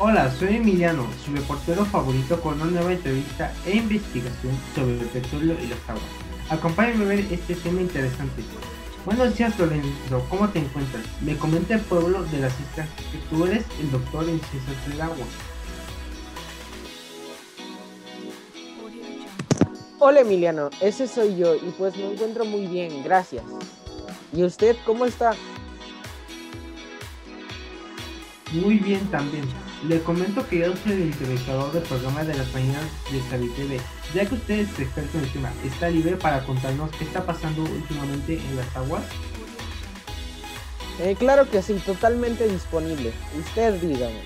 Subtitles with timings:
[0.00, 5.56] Hola, soy Emiliano, su reportero favorito con una nueva entrevista e investigación sobre el petróleo
[5.60, 6.04] y las aguas.
[6.50, 8.44] Acompáñame a ver este tema interesante.
[9.04, 11.02] Buenos días Lorenzo, ¿cómo te encuentras?
[11.20, 15.00] Me comenta el pueblo de las islas que tú eres el doctor en ciencias del
[15.00, 15.26] agua.
[19.98, 23.42] Hola Emiliano, ese soy yo y pues me encuentro muy bien, gracias.
[24.32, 25.32] ¿Y usted cómo está?
[28.52, 29.42] Muy bien también.
[29.86, 33.80] Le comento que yo soy el entrevistador del programa de las mañanas de Sabi TV.
[34.12, 37.62] Ya que usted es experto en el tema, ¿está libre para contarnos qué está pasando
[37.62, 39.04] últimamente en las aguas?
[40.98, 43.12] Eh, claro que sí, totalmente disponible.
[43.38, 44.22] Usted dígame.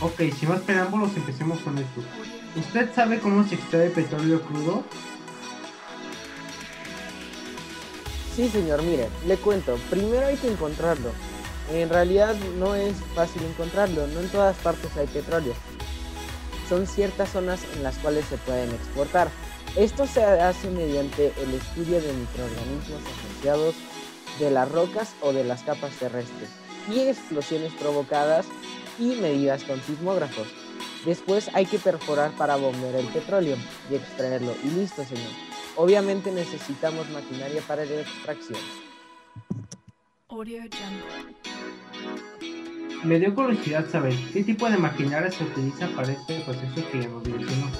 [0.00, 2.02] Ok, sin más preámbulos, empecemos con esto.
[2.56, 4.84] ¿Usted sabe cómo se extrae petróleo crudo?
[8.36, 9.78] Sí, señor, mire, le cuento.
[9.88, 11.10] Primero hay que encontrarlo.
[11.70, 15.52] En realidad no es fácil encontrarlo, no en todas partes hay petróleo.
[16.68, 19.28] Son ciertas zonas en las cuales se pueden exportar.
[19.76, 23.74] Esto se hace mediante el estudio de microorganismos asociados
[24.38, 26.48] de las rocas o de las capas terrestres
[26.90, 28.46] y explosiones provocadas
[28.98, 30.48] y medidas con sismógrafos.
[31.04, 33.56] Después hay que perforar para bombear el petróleo
[33.90, 34.54] y extraerlo.
[34.64, 35.30] Y listo, señor.
[35.76, 38.58] Obviamente necesitamos maquinaria para la extracción.
[43.02, 47.24] Me dio curiosidad saber qué tipo de maquinaria se utiliza para este proceso que nos
[47.26, 47.70] mencionó.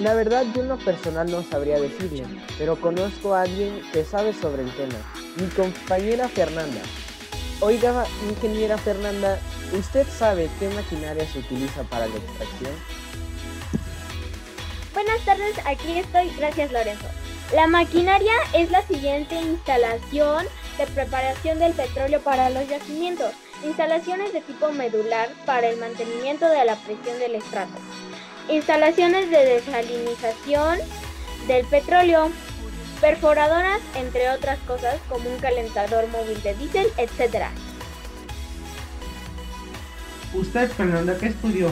[0.00, 2.24] La verdad yo en lo personal no sabría decirle,
[2.58, 4.98] pero conozco a alguien que sabe sobre el tema.
[5.36, 6.82] Mi compañera Fernanda.
[7.60, 9.38] Oiga, ingeniera Fernanda,
[9.72, 12.74] ¿usted sabe qué maquinaria se utiliza para la extracción?
[14.92, 17.06] Buenas tardes, aquí estoy, gracias Lorenzo.
[17.54, 20.44] La maquinaria es la siguiente instalación
[20.80, 26.64] de preparación del petróleo para los yacimientos, instalaciones de tipo medular para el mantenimiento de
[26.64, 27.78] la presión del estrato,
[28.48, 30.78] instalaciones de desalinización
[31.46, 32.30] del petróleo,
[32.98, 37.44] perforadoras, entre otras cosas, como un calentador móvil de diésel, etc.
[40.32, 41.70] ¿Usted, Fernanda, qué estudió?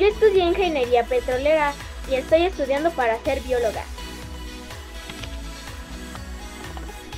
[0.00, 1.72] Yo estudié ingeniería petrolera
[2.10, 3.84] y estoy estudiando para ser bióloga.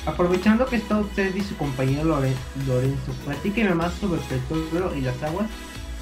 [0.07, 5.23] Aprovechando que está usted y su compañero Lorenzo, platíqueme más sobre el petróleo y las
[5.23, 5.49] aguas.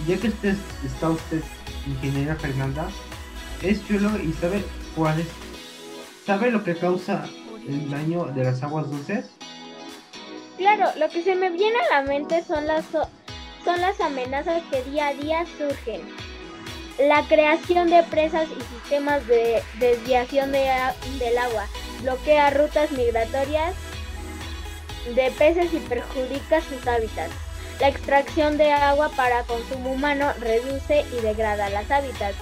[0.06, 1.42] Ya que usted está usted,
[1.86, 2.88] ingeniera Fernanda,
[3.62, 4.64] es bióloga y sabe
[4.96, 5.28] cuál es
[6.26, 7.24] ¿Sabe lo que causa
[7.66, 9.26] el daño de las aguas dulces?
[10.56, 12.84] Claro, lo que se me viene a la mente son las,
[13.64, 16.02] son las amenazas que día a día surgen.
[17.08, 20.68] La creación de presas y sistemas de desviación de,
[21.18, 21.66] del agua
[22.02, 23.74] bloquea rutas migratorias
[25.14, 27.34] de peces y perjudica sus hábitats.
[27.80, 32.36] La extracción de agua para consumo humano reduce y degrada los hábitats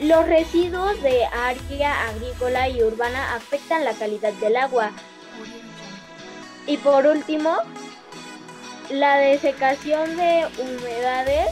[0.00, 4.90] los residuos de área agrícola y urbana afectan la calidad del agua.
[6.66, 7.56] Y por último,
[8.90, 11.48] la desecación de humedades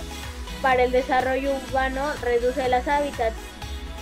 [0.60, 3.36] para el desarrollo urbano reduce los hábitats.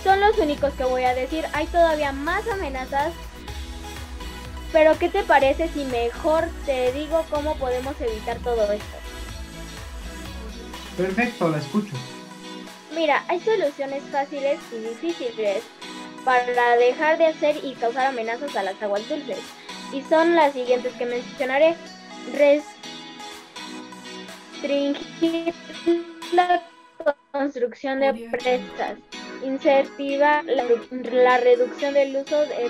[0.03, 1.45] Son los únicos que voy a decir.
[1.53, 3.13] Hay todavía más amenazas.
[4.71, 8.97] Pero ¿qué te parece si mejor te digo cómo podemos evitar todo esto?
[10.95, 11.93] Perfecto, la escucho.
[12.95, 15.63] Mira, hay soluciones fáciles y difíciles
[16.23, 19.39] para dejar de hacer y causar amenazas a las aguas dulces.
[19.91, 21.75] Y son las siguientes que mencionaré.
[24.61, 25.53] Restringir
[26.33, 26.63] la
[27.31, 28.97] construcción de presas.
[29.43, 30.65] Incentivar la,
[31.11, 32.69] la reducción del uso de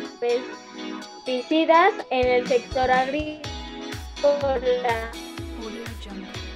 [1.26, 3.42] pesticidas en el sector agrícola.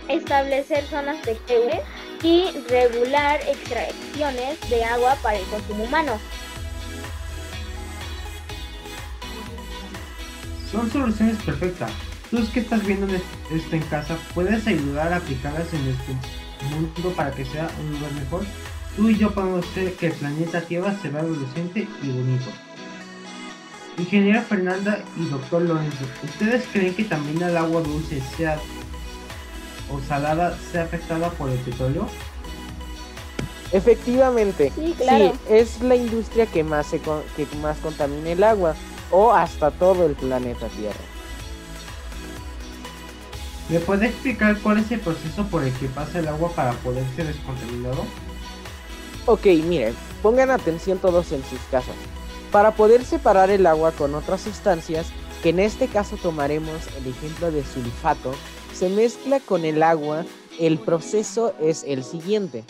[0.07, 1.37] Establecer zonas de
[2.23, 6.19] y regular extracciones de agua para el consumo humano.
[10.71, 11.91] Son soluciones perfectas.
[12.31, 13.07] Tú que estás viendo
[13.51, 18.11] esto en casa, puedes ayudar a aplicarlas en este mundo para que sea un lugar
[18.13, 18.45] mejor.
[18.95, 22.64] Tú y yo podemos hacer que el planeta Tierra se vea reluciente y bonito.
[23.97, 28.59] Ingeniera Fernanda y doctor Lorenzo, ¿ustedes creen que también el agua dulce sea
[29.89, 32.07] o salada sea afectada por el petróleo?
[33.71, 35.33] Efectivamente, sí, claro.
[35.49, 38.75] es la industria que más, se, que más contamina el agua
[39.11, 40.95] o hasta todo el planeta Tierra.
[43.69, 47.03] ¿Me puede explicar cuál es el proceso por el que pasa el agua para poder
[47.15, 48.05] ser descontaminado?
[49.25, 51.95] Ok, miren, pongan atención todos en sus casas.
[52.51, 55.07] Para poder separar el agua con otras sustancias,
[55.43, 58.33] que en este caso tomaremos el ejemplo de sulfato,
[58.73, 60.25] se mezcla con el agua,
[60.59, 62.63] el proceso es el siguiente.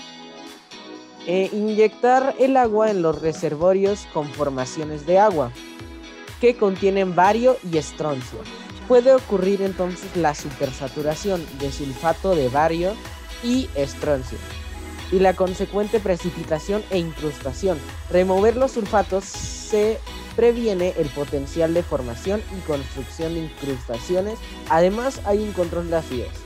[1.28, 5.52] Eh, inyectar el agua en los reservorios con formaciones de agua
[6.40, 8.40] que contienen bario y estroncio.
[8.88, 12.94] Puede ocurrir entonces la supersaturación de sulfato de bario
[13.44, 14.38] y estroncio
[15.12, 17.78] y la consecuente precipitación e incrustación.
[18.10, 20.00] Remover los sulfatos se
[20.36, 24.38] previene el potencial de formación y construcción de incrustaciones.
[24.70, 26.46] Además hay un control de acidez.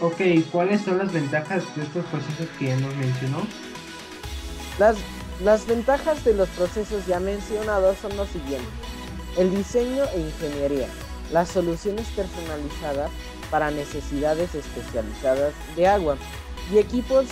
[0.00, 0.20] Ok,
[0.52, 3.46] ¿cuáles son las ventajas de estos procesos que ya nos mencionó?
[4.78, 4.96] Las,
[5.42, 8.68] las ventajas de los procesos ya mencionados son los siguientes.
[9.38, 10.88] El diseño e ingeniería,
[11.32, 13.10] las soluciones personalizadas
[13.50, 16.16] para necesidades especializadas de agua
[16.72, 17.26] y equipos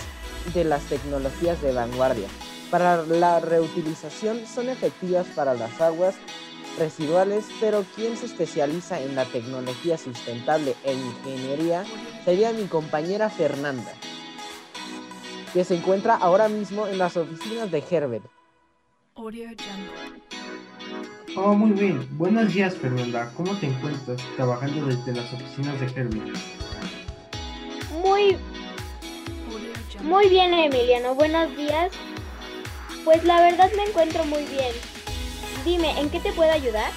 [0.53, 2.27] de las tecnologías de vanguardia.
[2.71, 6.15] Para la reutilización son efectivas para las aguas
[6.77, 11.85] residuales, pero quien se especializa en la tecnología sustentable e ingeniería
[12.25, 13.93] sería mi compañera Fernanda,
[15.53, 18.25] que se encuentra ahora mismo en las oficinas de Herbert.
[21.37, 22.07] Oh, muy bien.
[22.17, 23.29] Buenos días, Fernanda.
[23.35, 26.37] ¿Cómo te encuentras trabajando desde las oficinas de Herbert?
[27.91, 28.37] Muy,
[30.03, 31.13] muy bien, Emiliano.
[31.13, 31.91] Buenos días.
[33.03, 34.73] Pues la verdad me encuentro muy bien.
[35.65, 36.91] Dime, ¿en qué te puedo ayudar?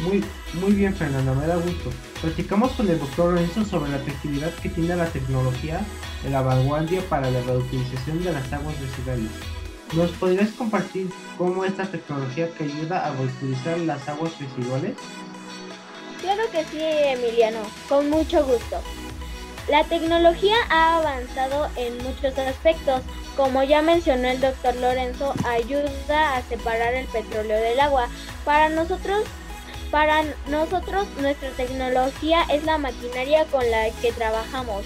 [0.00, 0.24] Muy,
[0.54, 1.90] muy bien, Fernanda, me da gusto.
[2.20, 5.80] Platicamos con el doctor Lorenzo sobre la efectividad que tiene la tecnología
[6.22, 9.30] de la vanguardia para la reutilización de las aguas residuales.
[9.94, 14.96] ¿Nos podrías compartir cómo esta tecnología que ayuda a reutilizar las aguas residuales?
[16.20, 18.82] Claro que sí, Emiliano, con mucho gusto.
[19.68, 23.00] La tecnología ha avanzado en muchos aspectos.
[23.34, 28.08] Como ya mencionó el doctor Lorenzo, ayuda a separar el petróleo del agua.
[28.44, 29.24] Para nosotros,
[29.90, 34.84] para nosotros nuestra tecnología es la maquinaria con la que trabajamos,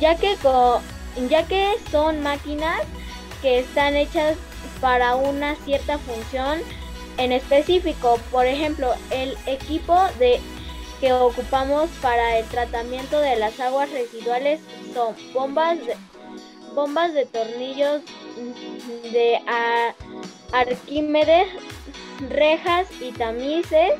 [0.00, 0.36] ya que,
[1.28, 2.82] ya que son máquinas
[3.46, 4.36] que están hechas
[4.80, 6.58] para una cierta función
[7.16, 8.18] en específico.
[8.32, 10.40] Por ejemplo, el equipo de
[11.00, 14.58] que ocupamos para el tratamiento de las aguas residuales
[14.92, 15.96] son bombas de,
[16.74, 18.02] bombas de tornillos
[19.12, 19.38] de
[20.50, 21.46] Arquímedes,
[22.28, 23.92] rejas y tamices,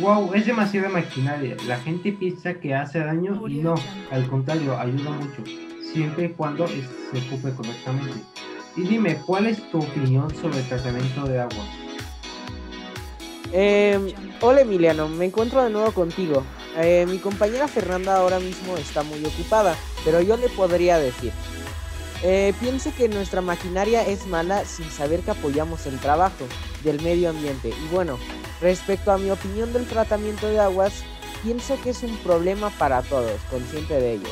[0.00, 1.56] Wow, es demasiada maquinaria.
[1.66, 3.74] La gente piensa que hace daño y no,
[4.10, 5.44] al contrario, ayuda mucho,
[5.92, 8.20] siempre y cuando se ocupe correctamente.
[8.76, 11.87] Y dime, ¿cuál es tu opinión sobre el tratamiento de agua?
[13.52, 16.44] Eh, hola Emiliano, me encuentro de nuevo contigo.
[16.76, 19.74] Eh, mi compañera Fernanda ahora mismo está muy ocupada,
[20.04, 21.32] pero yo le podría decir,
[22.22, 26.46] eh, piense que nuestra maquinaria es mala sin saber que apoyamos el trabajo
[26.84, 27.70] del medio ambiente.
[27.70, 28.18] Y bueno,
[28.60, 31.04] respecto a mi opinión del tratamiento de aguas,
[31.42, 34.28] pienso que es un problema para todos, consciente de ello.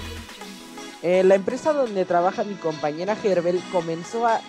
[1.02, 4.40] Eh, la empresa donde trabaja mi compañera Herbel comenzó, a,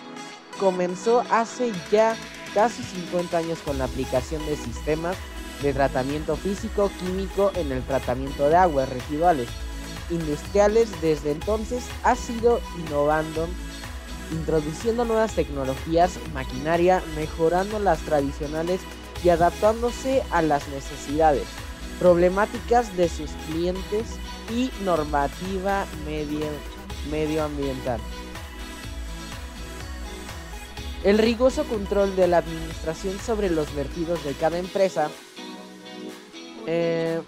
[0.58, 2.16] comenzó hace ya
[2.54, 5.16] casi 50 años con la aplicación de sistemas
[5.62, 9.48] de tratamiento físico químico en el tratamiento de aguas residuales
[10.10, 10.88] industriales.
[11.00, 13.48] Desde entonces ha sido innovando
[14.30, 18.80] introduciendo nuevas tecnologías maquinaria mejorando las tradicionales
[19.24, 21.44] y adaptándose a las necesidades
[21.98, 24.06] problemáticas de sus clientes
[24.54, 26.46] y normativa medio,
[27.10, 28.00] medioambiental
[31.04, 35.10] el riguroso control de la administración sobre los vertidos de cada empresa
[36.70, 37.22] eh,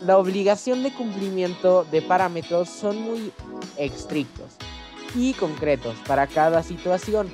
[0.00, 3.32] la obligación de cumplimiento de parámetros son muy
[3.76, 4.56] estrictos
[5.14, 7.30] y concretos para cada situación.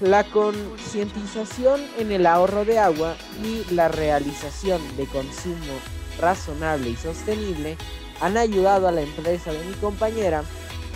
[0.00, 5.74] La concientización en el ahorro de agua y la realización de consumo
[6.18, 7.76] razonable y sostenible
[8.22, 10.44] han ayudado a la empresa de mi compañera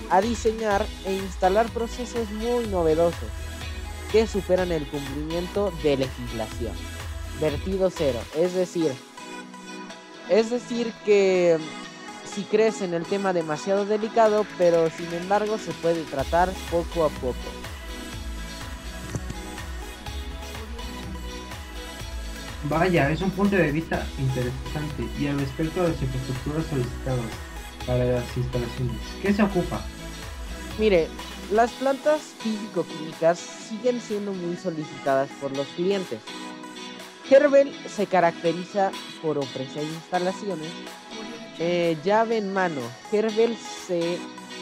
[0.09, 3.42] a diseñar e instalar procesos muy novedosos
[4.13, 6.75] que superan el cumplimiento de legislación.
[7.41, 8.93] Vertido cero, es decir,
[10.29, 11.59] es decir que
[12.33, 17.09] si crees en el tema demasiado delicado, pero sin embargo se puede tratar poco a
[17.09, 17.37] poco.
[22.69, 27.25] Vaya, es un punto de vista interesante y al respecto de las infraestructuras solicitadas
[27.87, 29.83] para las instalaciones, ¿qué se ocupa?
[30.79, 31.09] Mire,
[31.51, 36.21] las plantas físico-químicas siguen siendo muy solicitadas por los clientes.
[37.31, 38.91] Herbel se caracteriza
[39.23, 40.71] por ofrecer instalaciones
[41.59, 42.81] eh, llave en mano.
[43.11, 44.19] Herbel se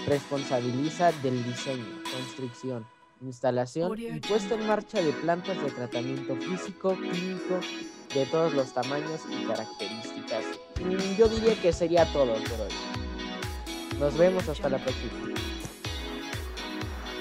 [0.07, 2.87] responsabiliza del diseño, construcción,
[3.23, 7.61] instalación y puesta en marcha de plantas de tratamiento físico, químico,
[8.15, 10.45] de todos los tamaños y características.
[10.81, 12.73] Mm, yo diría que sería todo por hoy.
[13.99, 15.50] Nos vemos hasta la próxima.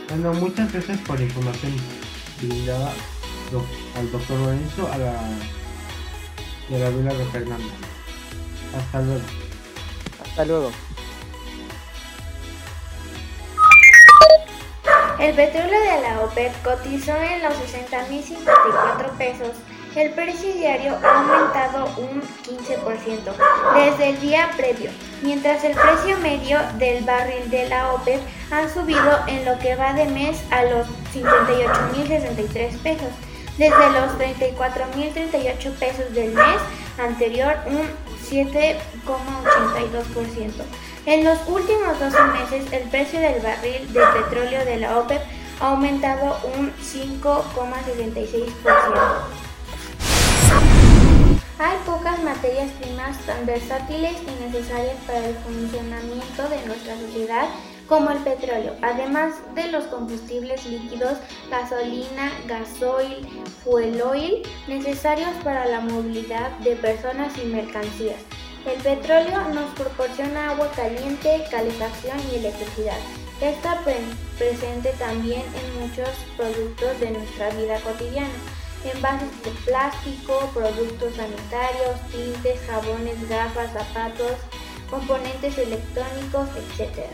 [0.10, 1.72] Bueno, muchas gracias por la información
[2.42, 2.92] brindada
[3.96, 5.14] al doctor Lorenzo a la,
[6.68, 7.70] y a la Vila de Fernando.
[8.76, 9.22] Hasta luego.
[10.24, 10.72] Hasta luego.
[15.20, 19.52] El petróleo de la OPEP cotizó en los 60.054 pesos.
[19.96, 23.34] El precio diario ha aumentado un 15%
[23.76, 24.90] desde el día previo,
[25.22, 28.22] mientras el precio medio del barril de la OPEP
[28.52, 33.10] ha subido en lo que va de mes a los 58.063 pesos,
[33.58, 36.58] desde los 34.038 pesos del mes
[36.98, 37.88] anterior, un
[38.30, 40.64] 7,82%.
[41.06, 45.22] En los últimos 12 meses, el precio del barril de petróleo de la OPEP
[45.60, 49.49] ha aumentado un 5,66%.
[51.62, 57.50] Hay pocas materias primas tan versátiles y necesarias para el funcionamiento de nuestra sociedad
[57.86, 61.18] como el petróleo, además de los combustibles líquidos,
[61.52, 63.28] gasolina, gasoil,
[63.62, 68.22] fuel oil, necesarios para la movilidad de personas y mercancías.
[68.66, 72.98] El petróleo nos proporciona agua caliente, calefacción y electricidad.
[73.42, 73.82] Está
[74.38, 78.30] presente también en muchos productos de nuestra vida cotidiana,
[78.86, 84.34] envases de plástico, productos sanitarios, tintes, jabones, gafas, zapatos,
[84.90, 86.48] componentes electrónicos,
[86.80, 87.10] etc.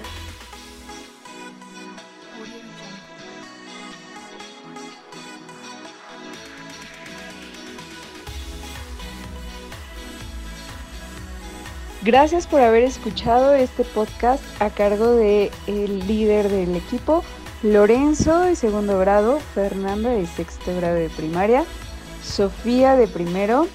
[12.05, 17.24] Gracias por haber escuchado este podcast a cargo de el líder del equipo,
[17.64, 21.66] Lorenzo de segundo grado, Fernanda de sexto grado de primaria,
[22.24, 23.68] Sofía de primero,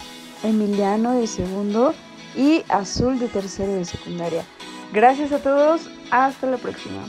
[0.43, 1.95] Emiliano de segundo
[2.37, 4.45] y Azul de tercero de secundaria.
[4.93, 7.03] Gracias a todos, hasta la próxima.